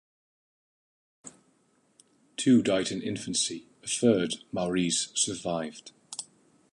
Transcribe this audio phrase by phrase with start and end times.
[2.37, 5.91] Two died in infancy; a third, Maurice, survived.